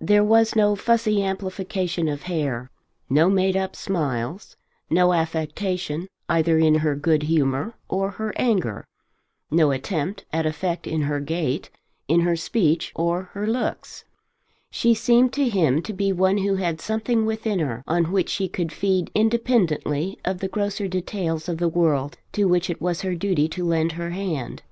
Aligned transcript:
There 0.00 0.24
was 0.24 0.56
no 0.56 0.74
fussy 0.74 1.22
amplification 1.22 2.08
of 2.08 2.24
hair, 2.24 2.72
no 3.08 3.28
made 3.30 3.56
up 3.56 3.76
smiles, 3.76 4.56
no 4.90 5.12
affectation 5.12 6.08
either 6.28 6.58
in 6.58 6.74
her 6.78 6.96
good 6.96 7.22
humour 7.22 7.74
or 7.88 8.10
her 8.10 8.32
anger, 8.34 8.84
no 9.48 9.70
attempt 9.70 10.24
at 10.32 10.44
effect 10.44 10.88
in 10.88 11.02
her 11.02 11.20
gait, 11.20 11.70
in 12.08 12.22
her 12.22 12.34
speech, 12.34 12.90
or 12.96 13.28
her 13.32 13.46
looks. 13.46 14.04
She 14.72 14.92
seemed 14.92 15.32
to 15.34 15.48
him 15.48 15.82
to 15.82 15.92
be 15.92 16.12
one 16.12 16.38
who 16.38 16.56
had 16.56 16.80
something 16.80 17.24
within 17.24 17.60
her 17.60 17.84
on 17.86 18.10
which 18.10 18.28
she 18.28 18.48
could 18.48 18.72
feed 18.72 19.12
independently 19.14 20.18
of 20.24 20.40
the 20.40 20.48
grosser 20.48 20.88
details 20.88 21.48
of 21.48 21.58
the 21.58 21.68
world 21.68 22.18
to 22.32 22.46
which 22.48 22.70
it 22.70 22.80
was 22.82 23.02
her 23.02 23.14
duty 23.14 23.46
to 23.50 23.64
lend 23.64 23.92
her 23.92 24.10
hand. 24.10 24.64